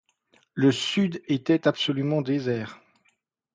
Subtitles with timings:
[0.55, 2.79] Le sud était absolument désert.